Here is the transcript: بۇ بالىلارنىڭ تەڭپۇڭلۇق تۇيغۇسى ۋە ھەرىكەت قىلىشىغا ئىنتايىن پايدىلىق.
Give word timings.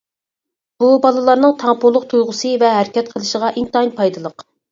بۇ 0.83 0.87
بالىلارنىڭ 1.03 1.53
تەڭپۇڭلۇق 1.65 2.07
تۇيغۇسى 2.15 2.53
ۋە 2.65 2.73
ھەرىكەت 2.79 3.13
قىلىشىغا 3.13 3.53
ئىنتايىن 3.61 3.95
پايدىلىق. 4.01 4.47